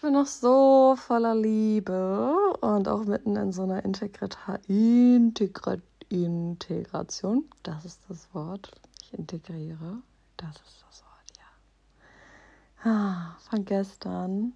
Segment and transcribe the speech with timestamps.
[0.00, 5.76] ich bin noch so voller Liebe und auch mitten in so einer Integrita Integra
[6.08, 7.44] Integration.
[7.62, 8.72] Das ist das Wort.
[9.02, 9.98] Ich integriere.
[10.38, 12.90] Das ist das Wort, ja.
[12.90, 14.54] Ah, von gestern.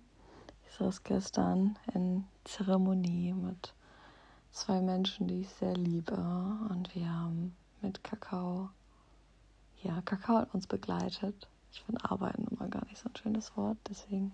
[0.66, 3.74] Ich saß gestern in Zeremonie mit
[4.50, 6.16] zwei Menschen, die ich sehr liebe.
[6.70, 8.70] Und wir haben mit Kakao,
[9.82, 11.48] ja, Kakao hat uns begleitet.
[11.70, 14.32] Ich finde Arbeiten immer gar nicht so ein schönes Wort, deswegen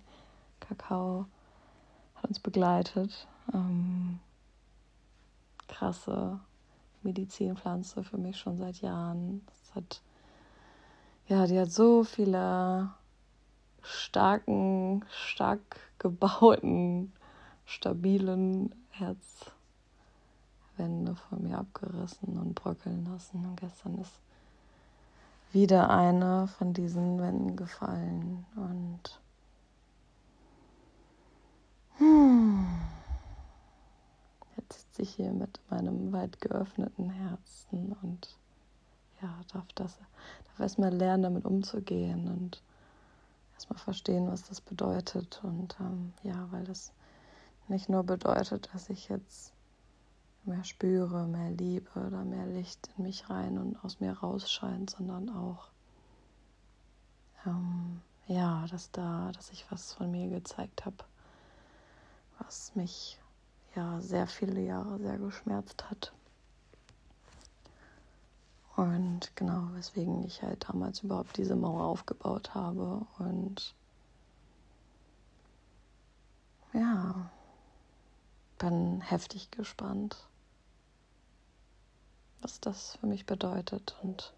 [0.71, 1.27] Kakao
[2.15, 3.27] hat uns begleitet.
[3.53, 4.21] Ähm,
[5.67, 6.39] krasse
[7.03, 9.43] Medizinpflanze für mich schon seit Jahren.
[9.47, 10.01] Das hat,
[11.27, 12.91] ja, die hat so viele
[13.83, 15.61] starken, stark
[15.99, 17.13] gebauten,
[17.65, 19.57] stabilen Herzwände
[21.17, 23.45] von mir abgerissen und bröckeln lassen.
[23.45, 24.21] Und gestern ist
[25.53, 29.21] wieder eine von diesen Wänden gefallen und
[32.01, 32.67] hm.
[34.57, 38.37] Jetzt sitze ich hier mit meinem weit geöffneten Herzen und
[39.23, 39.99] ja, darf das,
[40.47, 42.61] darf erstmal lernen, damit umzugehen und
[43.55, 45.41] erstmal verstehen, was das bedeutet.
[45.45, 46.93] Und ähm, ja, weil das
[47.69, 49.53] nicht nur bedeutet, dass ich jetzt
[50.45, 55.29] mehr spüre, mehr Liebe oder mehr Licht in mich rein und aus mir rausscheint, sondern
[55.31, 55.69] auch
[57.47, 60.97] ähm, ja, dass da, dass ich was von mir gezeigt habe,
[62.39, 63.20] was mich
[63.75, 66.13] ja sehr viele Jahre sehr geschmerzt hat.
[68.77, 73.07] Und genau, weswegen ich halt damals überhaupt diese Mauer aufgebaut habe.
[73.19, 73.75] Und
[76.73, 77.31] ja,
[78.59, 80.17] bin heftig gespannt,
[82.41, 84.33] was das für mich bedeutet und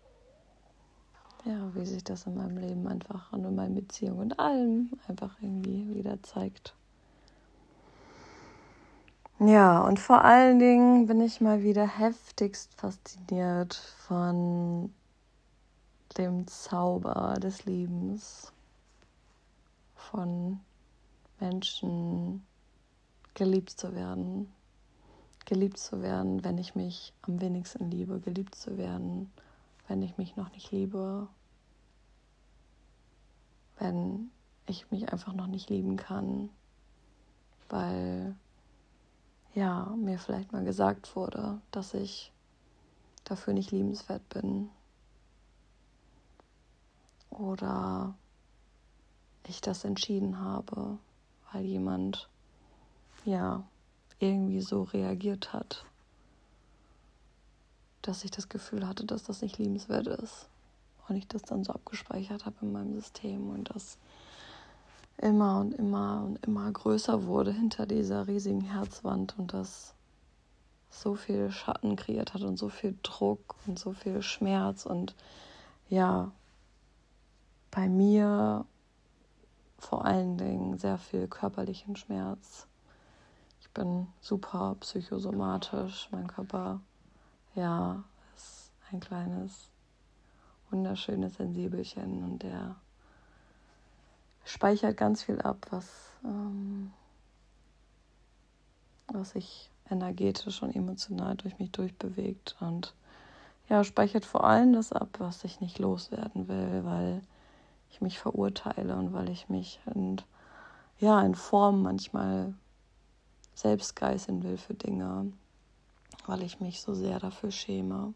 [1.45, 5.37] ja, wie sich das in meinem Leben einfach und in meinen Beziehungen und allem einfach
[5.41, 6.75] irgendwie wieder zeigt.
[9.45, 14.95] Ja, und vor allen Dingen bin ich mal wieder heftigst fasziniert von
[16.17, 18.53] dem Zauber des Lebens,
[19.97, 20.61] von
[21.41, 22.47] Menschen
[23.35, 24.53] geliebt zu werden,
[25.45, 29.33] geliebt zu werden, wenn ich mich am wenigsten liebe, geliebt zu werden,
[29.89, 31.27] wenn ich mich noch nicht liebe,
[33.81, 34.31] wenn
[34.69, 36.49] ich mich einfach noch nicht lieben kann,
[37.69, 38.37] weil
[39.55, 42.33] ja, mir vielleicht mal gesagt wurde, dass ich
[43.25, 44.71] dafür nicht liebenswert bin.
[47.31, 48.15] Oder
[49.47, 50.99] ich das entschieden habe,
[51.53, 52.29] weil jemand
[53.25, 53.65] ja
[54.19, 55.85] irgendwie so reagiert hat,
[58.03, 60.49] dass ich das Gefühl hatte, dass das nicht liebenswert ist.
[61.09, 63.99] Und ich das dann so abgespeichert habe in meinem System und das
[65.19, 69.95] immer und immer und immer größer wurde hinter dieser riesigen Herzwand und das
[70.91, 75.15] so viel Schatten kreiert hat und so viel Druck und so viel Schmerz und
[75.89, 76.33] ja,
[77.71, 78.67] bei mir
[79.79, 82.67] vor allen Dingen sehr viel körperlichen Schmerz.
[83.61, 86.09] Ich bin super psychosomatisch.
[86.13, 86.81] Mein Körper,
[87.55, 88.05] ja,
[88.37, 89.71] ist ein kleines,
[90.71, 92.77] wunderschönes Sensibelchen und der
[94.45, 95.87] speichert ganz viel ab, was,
[96.25, 96.93] ähm,
[99.09, 102.57] was sich energetisch und emotional durch mich durchbewegt.
[102.61, 102.95] Und
[103.69, 107.23] ja, speichert vor allem das ab, was ich nicht loswerden will, weil
[107.91, 110.21] ich mich verurteile und weil ich mich in,
[110.99, 112.55] ja, in Form manchmal
[113.55, 115.33] selbst geißeln will für Dinge,
[116.27, 118.15] weil ich mich so sehr dafür schäme.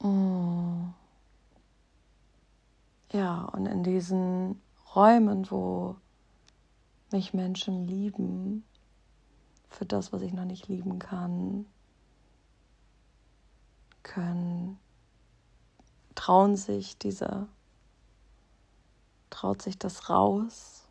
[0.00, 0.92] Mm.
[3.12, 4.62] Ja, und in diesen
[4.94, 5.96] Räumen, wo
[7.10, 8.64] mich Menschen lieben,
[9.68, 11.66] für das, was ich noch nicht lieben kann,
[14.02, 14.78] können,
[16.14, 17.48] trauen sich diese,
[19.28, 20.86] traut sich das raus,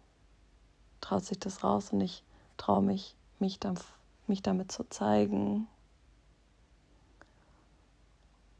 [0.99, 2.23] traut sich das raus und ich
[2.57, 3.79] traue mich, mich, dann,
[4.27, 5.67] mich damit zu zeigen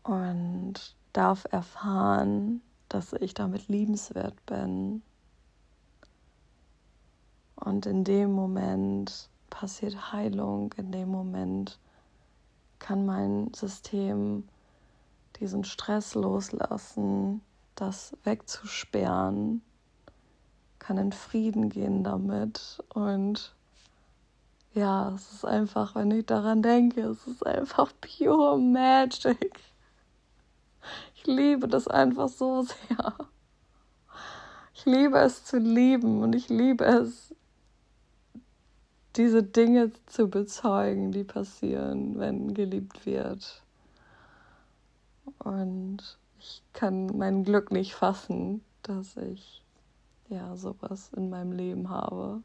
[0.03, 2.61] und darf erfahren,
[2.93, 5.01] dass ich damit liebenswert bin.
[7.55, 11.79] Und in dem Moment passiert Heilung, in dem Moment
[12.79, 14.47] kann mein System
[15.39, 17.41] diesen Stress loslassen,
[17.75, 19.61] das wegzusperren,
[20.79, 22.83] kann in Frieden gehen damit.
[22.93, 23.55] Und
[24.73, 29.59] ja, es ist einfach, wenn ich daran denke, es ist einfach pure Magic.
[31.21, 33.13] Ich liebe das einfach so sehr.
[34.73, 37.35] Ich liebe es zu lieben und ich liebe es,
[39.15, 43.61] diese Dinge zu bezeugen, die passieren, wenn geliebt wird.
[45.37, 49.63] Und ich kann mein Glück nicht fassen, dass ich
[50.27, 52.41] ja sowas in meinem Leben habe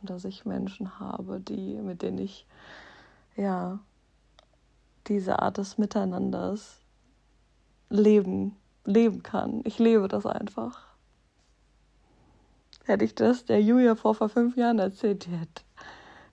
[0.00, 2.46] und dass ich Menschen habe, die mit denen ich
[3.34, 3.80] ja
[5.08, 6.85] diese Art des Miteinanders
[7.88, 8.56] leben
[8.86, 9.60] leben kann.
[9.64, 10.86] Ich lebe das einfach.
[12.84, 15.62] Hätte ich das der Julia vor vor fünf Jahren erzählt, die hätte,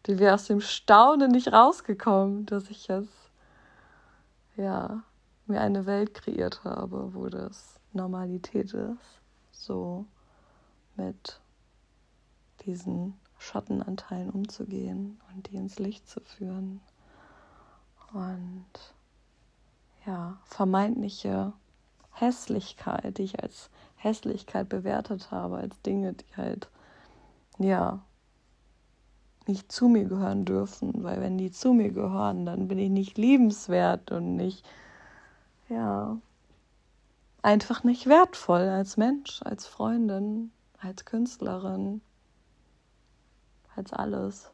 [0.06, 3.32] die wäre aus dem Staunen nicht rausgekommen, dass ich jetzt
[4.56, 5.04] ja
[5.48, 9.22] mir eine Welt kreiert habe, wo das Normalität ist,
[9.52, 10.06] so
[10.96, 11.42] mit
[12.66, 16.82] diesen Schattenanteilen umzugehen und die ins Licht zu führen
[18.14, 18.66] und
[20.06, 21.54] ja, vermeintliche
[22.12, 26.70] Hässlichkeit, die ich als Hässlichkeit bewertet habe, als Dinge, die halt,
[27.58, 28.02] ja,
[29.48, 33.18] nicht zu mir gehören dürfen, weil wenn die zu mir gehören, dann bin ich nicht
[33.18, 34.66] liebenswert und nicht,
[35.70, 36.18] ja,
[37.42, 42.02] einfach nicht wertvoll als Mensch, als Freundin, als Künstlerin,
[43.76, 44.52] als alles.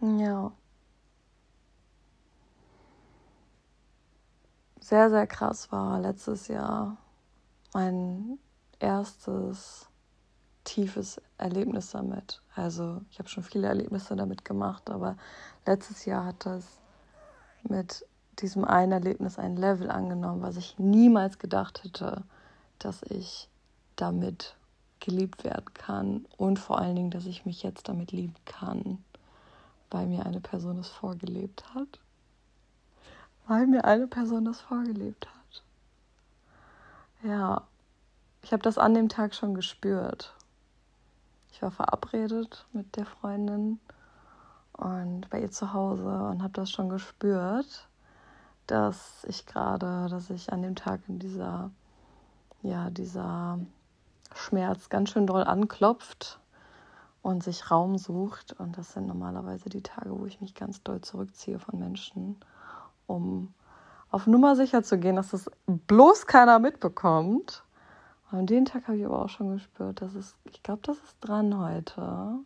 [0.00, 0.52] Ja.
[4.84, 6.98] Sehr, sehr krass war letztes Jahr
[7.72, 8.38] mein
[8.80, 9.88] erstes
[10.64, 12.42] tiefes Erlebnis damit.
[12.54, 15.16] Also ich habe schon viele Erlebnisse damit gemacht, aber
[15.64, 16.66] letztes Jahr hat das
[17.62, 18.04] mit
[18.40, 22.22] diesem einen Erlebnis ein Level angenommen, was ich niemals gedacht hätte,
[22.78, 23.48] dass ich
[23.96, 24.54] damit
[25.00, 29.02] geliebt werden kann und vor allen Dingen, dass ich mich jetzt damit lieben kann,
[29.90, 32.00] weil mir eine Person es vorgelebt hat
[33.46, 35.62] weil mir eine Person das vorgelebt hat.
[37.22, 37.62] Ja,
[38.42, 40.34] ich habe das an dem Tag schon gespürt.
[41.52, 43.80] Ich war verabredet mit der Freundin
[44.72, 47.88] und bei ihr zu Hause und habe das schon gespürt,
[48.66, 51.70] dass ich gerade, dass ich an dem Tag in dieser,
[52.62, 53.58] ja, dieser
[54.34, 56.40] Schmerz ganz schön doll anklopft
[57.22, 58.52] und sich Raum sucht.
[58.58, 62.36] Und das sind normalerweise die Tage, wo ich mich ganz doll zurückziehe von Menschen
[63.06, 63.52] um
[64.10, 67.64] auf Nummer sicher zu gehen, dass das bloß keiner mitbekommt.
[68.30, 71.16] An den Tag habe ich aber auch schon gespürt, dass es, ich glaube, das ist
[71.20, 72.38] dran heute.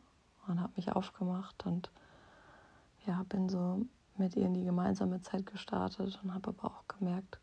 [0.46, 1.90] Und habe mich aufgemacht und
[3.04, 3.82] ja, bin so
[4.16, 7.38] mit ihr in die gemeinsame Zeit gestartet und habe aber auch gemerkt,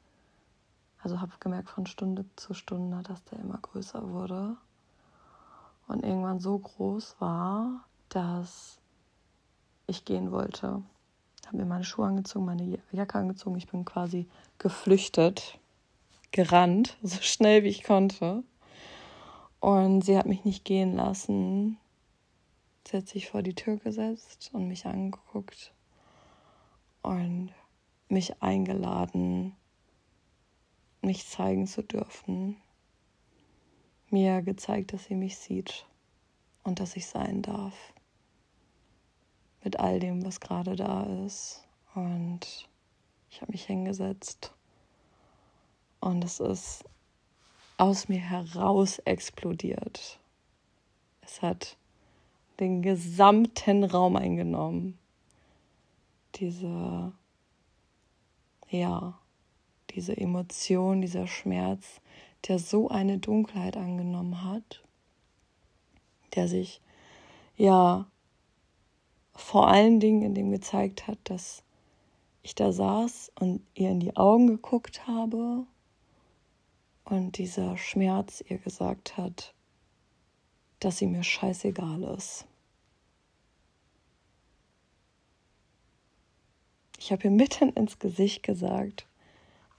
[1.03, 4.57] also habe gemerkt von Stunde zu Stunde, dass der immer größer wurde
[5.88, 8.79] und irgendwann so groß war, dass
[9.85, 10.81] ich gehen wollte
[11.47, 13.57] habe mir meine Schuhe angezogen, meine Jacke angezogen.
[13.57, 14.27] Ich bin quasi
[14.57, 15.59] geflüchtet,
[16.31, 18.44] gerannt, so schnell wie ich konnte.
[19.59, 21.77] Und sie hat mich nicht gehen lassen.
[22.88, 25.74] Sie hat sich vor die Tür gesetzt und mich angeguckt
[27.01, 27.51] und
[28.09, 29.56] mich eingeladen,
[31.01, 32.57] mich zeigen zu dürfen.
[34.12, 35.88] Mir gezeigt, dass sie mich sieht
[36.63, 37.94] und dass ich sein darf
[39.65, 41.63] mit all dem, was gerade da ist.
[41.95, 42.69] Und
[43.29, 44.53] ich habe mich hingesetzt
[46.00, 46.85] und es ist
[47.77, 50.19] aus mir heraus explodiert.
[51.22, 51.77] Es hat
[52.60, 54.98] den gesamten Raum eingenommen.
[56.36, 57.12] Diese,
[58.69, 59.19] ja,
[59.89, 62.01] diese Emotion, dieser Schmerz,
[62.48, 64.84] der so eine Dunkelheit angenommen hat,
[66.36, 66.81] der sich
[67.57, 68.05] ja
[69.36, 71.63] vor allen Dingen in dem gezeigt hat, dass
[72.42, 75.65] ich da saß und ihr in die Augen geguckt habe
[77.04, 79.54] und dieser Schmerz ihr gesagt hat,
[80.80, 82.46] dass sie mir scheißegal ist.
[86.98, 89.06] Ich habe ihr mitten ins Gesicht gesagt,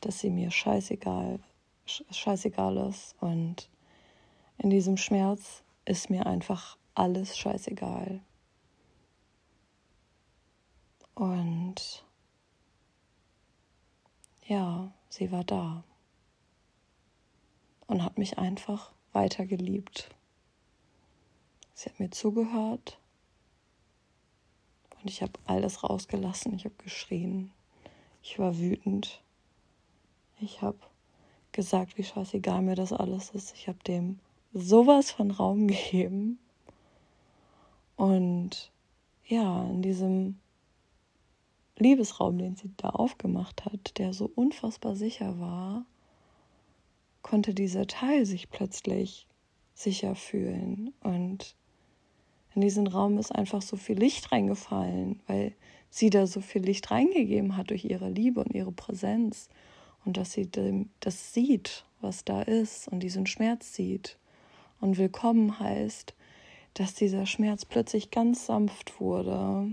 [0.00, 1.40] dass sie mir scheißegal,
[1.84, 3.70] scheißegal ist und
[4.58, 8.20] in diesem Schmerz ist mir einfach alles scheißegal.
[11.16, 12.04] Und
[14.44, 15.82] ja, sie war da
[17.86, 20.10] und hat mich einfach weiter geliebt.
[21.72, 22.98] Sie hat mir zugehört
[25.00, 26.54] und ich habe alles rausgelassen.
[26.54, 27.50] Ich habe geschrien.
[28.22, 29.22] Ich war wütend.
[30.38, 30.78] Ich habe
[31.52, 33.54] gesagt, wie scheißegal mir das alles ist.
[33.54, 34.20] Ich habe dem
[34.52, 36.38] sowas von Raum gegeben.
[37.96, 38.70] Und
[39.24, 40.38] ja, in diesem
[41.78, 45.84] Liebesraum, den sie da aufgemacht hat, der so unfassbar sicher war,
[47.22, 49.26] konnte dieser Teil sich plötzlich
[49.74, 50.94] sicher fühlen.
[51.02, 51.54] Und
[52.54, 55.54] in diesen Raum ist einfach so viel Licht reingefallen, weil
[55.90, 59.48] sie da so viel Licht reingegeben hat durch ihre Liebe und ihre Präsenz.
[60.04, 60.48] Und dass sie
[61.00, 64.18] das sieht, was da ist und diesen Schmerz sieht
[64.80, 66.14] und willkommen heißt,
[66.74, 69.70] dass dieser Schmerz plötzlich ganz sanft wurde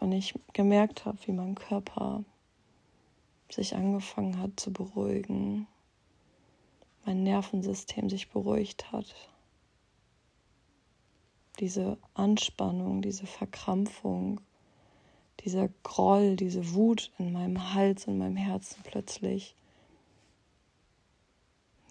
[0.00, 2.24] und ich gemerkt habe, wie mein Körper
[3.50, 5.66] sich angefangen hat zu beruhigen,
[7.04, 9.14] mein Nervensystem sich beruhigt hat.
[11.60, 14.40] Diese Anspannung, diese Verkrampfung,
[15.40, 19.54] dieser Groll, diese Wut in meinem Hals und meinem Herzen plötzlich,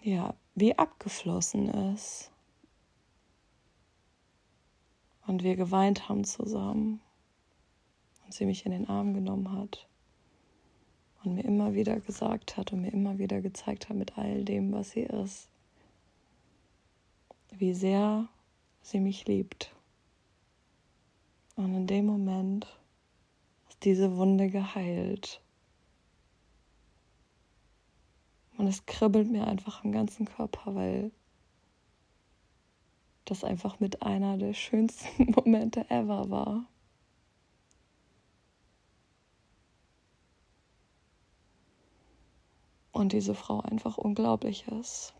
[0.02, 2.30] ja, wie abgeflossen ist.
[5.26, 7.00] Und wir geweint haben zusammen
[8.24, 9.86] und sie mich in den Arm genommen hat
[11.24, 14.72] und mir immer wieder gesagt hat und mir immer wieder gezeigt hat mit all dem,
[14.72, 15.48] was sie ist,
[17.50, 18.28] wie sehr
[18.82, 19.74] sie mich liebt.
[21.56, 22.66] Und in dem Moment
[23.68, 25.40] ist diese Wunde geheilt.
[28.56, 31.10] Und es kribbelt mir einfach im ganzen Körper, weil
[33.24, 36.66] das einfach mit einer der schönsten Momente ever war.
[42.94, 45.12] Und diese Frau einfach unglaublich ist.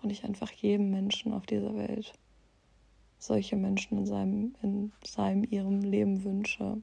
[0.00, 2.14] Und ich einfach jedem Menschen auf dieser Welt
[3.20, 6.82] solche Menschen in seinem, in seinem, ihrem Leben wünsche.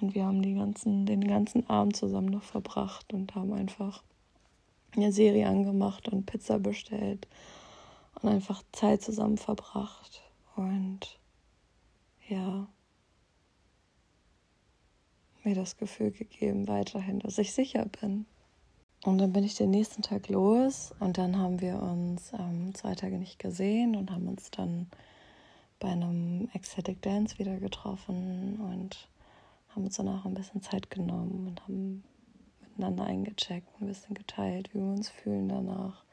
[0.00, 4.04] Und wir haben ganzen, den ganzen Abend zusammen noch verbracht und haben einfach
[4.94, 7.26] eine Serie angemacht und Pizza bestellt
[8.20, 10.22] und einfach Zeit zusammen verbracht.
[10.54, 11.18] Und
[12.28, 12.68] ja,
[15.44, 18.26] mir das Gefühl gegeben, weiterhin, dass ich sicher bin.
[19.04, 22.94] Und dann bin ich den nächsten Tag los und dann haben wir uns ähm, zwei
[22.94, 24.88] Tage nicht gesehen und haben uns dann
[25.78, 29.08] bei einem Ecstatic Dance wieder getroffen und
[29.68, 32.02] haben uns danach ein bisschen Zeit genommen und haben
[32.60, 36.04] miteinander eingecheckt, ein bisschen geteilt, wie wir uns fühlen danach.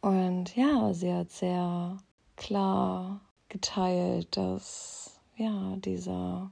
[0.00, 1.96] Und ja, sie hat sehr
[2.34, 6.50] klar geteilt, dass ja, dieser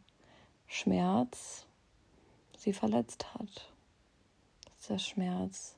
[0.67, 1.67] Schmerz
[2.57, 3.71] sie verletzt hat.
[4.65, 5.77] Dass der Schmerz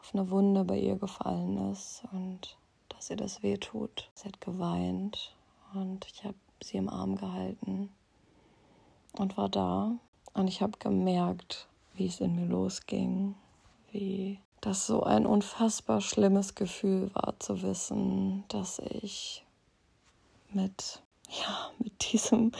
[0.00, 2.56] auf eine Wunde bei ihr gefallen ist und
[2.88, 4.10] dass ihr das weh tut.
[4.14, 5.34] Sie hat geweint
[5.74, 7.90] und ich habe sie im Arm gehalten
[9.12, 9.92] und war da.
[10.34, 13.34] Und ich habe gemerkt, wie es in mir losging,
[13.90, 19.44] wie das so ein unfassbar schlimmes Gefühl war zu wissen, dass ich
[20.52, 22.52] mit ja, mit diesem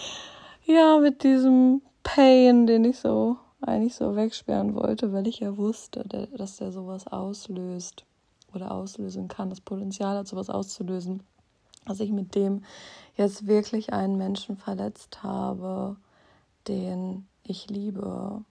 [0.64, 6.04] ja, mit diesem Pain, den ich so eigentlich so wegsperren wollte, weil ich ja wusste,
[6.37, 8.04] dass der sowas auslöst
[8.52, 11.23] oder auslösen kann, das Potenzial hat, sowas auszulösen,
[11.87, 12.64] dass ich mit dem
[13.16, 15.97] jetzt wirklich einen Menschen verletzt habe,
[16.66, 18.45] den ich liebe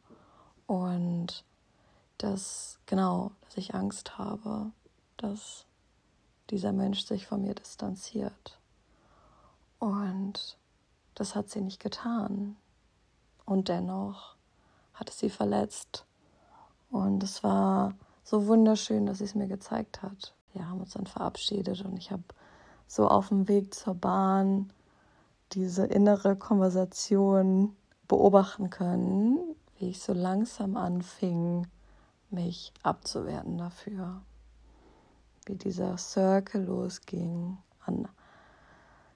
[0.68, 1.44] und
[2.18, 4.72] dass genau, dass ich Angst habe,
[5.18, 5.66] dass
[6.50, 8.60] dieser Mensch sich von mir distanziert.
[9.80, 10.58] Und
[11.16, 12.56] das hat sie nicht getan.
[13.46, 14.36] Und dennoch
[14.94, 16.06] hat es sie verletzt.
[16.90, 20.34] Und es war so wunderschön, dass sie es mir gezeigt hat.
[20.54, 22.24] Wir haben uns dann verabschiedet und ich habe
[22.88, 24.72] so auf dem Weg zur Bahn
[25.54, 27.76] diese innere Konversation
[28.08, 29.40] beobachten können,
[29.78, 31.68] wie ich so langsam anfing,
[32.30, 34.22] mich abzuwerten dafür.
[35.46, 38.08] Wie dieser Circle losging an,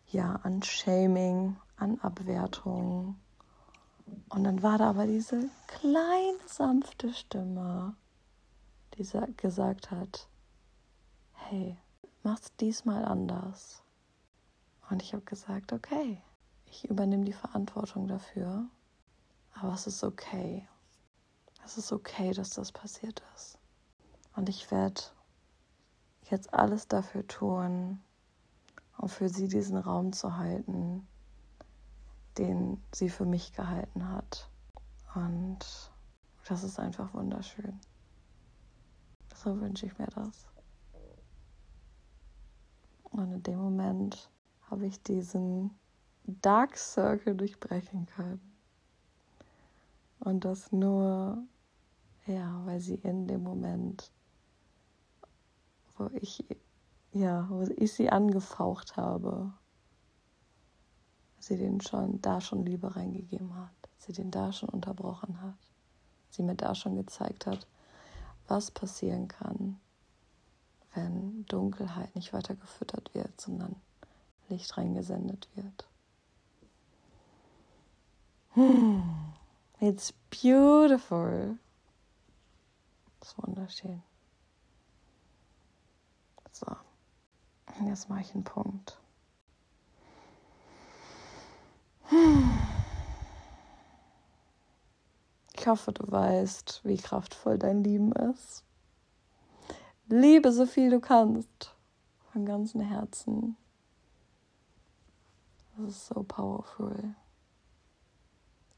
[0.08, 3.16] ja, an Shaming, an Abwertung.
[4.30, 7.96] Und dann war da aber diese kleine, sanfte Stimme,
[8.96, 10.28] die gesagt hat,
[11.34, 11.78] hey,
[12.24, 13.84] mach's diesmal anders.
[14.90, 16.22] Und ich habe gesagt, okay,
[16.66, 18.66] ich übernehme die Verantwortung dafür,
[19.54, 20.68] aber es ist okay.
[21.64, 23.58] Es ist okay, dass das passiert ist.
[24.36, 25.02] Und ich werde
[26.30, 28.02] jetzt alles dafür tun,
[28.98, 31.08] um für sie diesen Raum zu halten,
[32.38, 34.50] den sie für mich gehalten hat.
[35.14, 35.60] Und
[36.48, 37.80] das ist einfach wunderschön.
[39.34, 40.48] So wünsche ich mir das.
[43.04, 44.30] Und in dem Moment
[44.70, 45.72] habe ich diesen
[46.26, 48.42] Dark Circle durchbrechen können.
[50.20, 51.44] Und das nur,
[52.26, 54.12] ja, weil sie in dem Moment,
[55.98, 56.44] wo ich,
[57.12, 59.54] ja, wo ich sie angefaucht habe,
[61.46, 65.54] sie den schon da schon Liebe reingegeben hat, sie den da schon unterbrochen hat,
[66.32, 67.68] sie mir da schon gezeigt hat,
[68.48, 69.80] was passieren kann,
[70.96, 73.76] wenn Dunkelheit nicht weiter gefüttert wird, sondern
[74.50, 75.88] Licht reingesendet wird.
[78.54, 79.04] Hmm.
[79.80, 81.60] It's beautiful.
[83.20, 84.02] Das ist wunderschön.
[86.52, 86.66] So,
[87.86, 88.98] jetzt mache ich einen Punkt.
[95.66, 98.64] Ich hoffe, du weißt, wie kraftvoll dein Lieben ist.
[100.08, 101.74] Liebe so viel du kannst.
[102.32, 103.58] Von ganzem Herzen.
[105.76, 107.16] Das ist so powerful.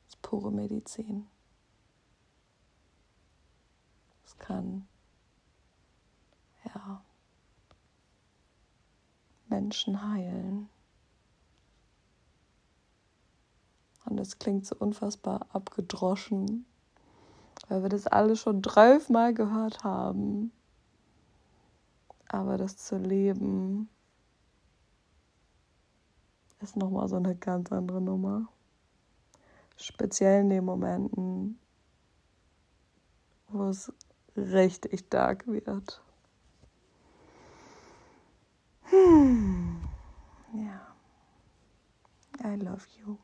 [0.05, 1.27] Das ist pure Medizin.
[4.23, 4.87] Es kann,
[6.73, 7.03] ja,
[9.49, 10.69] Menschen heilen.
[14.05, 16.65] Und es klingt so unfassbar abgedroschen,
[17.67, 20.51] weil wir das alle schon zwölfmal gehört haben.
[22.27, 23.89] Aber das zu leben
[26.59, 28.47] ist nochmal so eine ganz andere Nummer.
[29.77, 31.59] Speziell in den Momenten,
[33.49, 33.93] wo es
[34.35, 36.01] richtig dark wird.
[38.89, 39.77] Hmm.
[40.53, 40.95] Ja.
[42.43, 43.17] I love you.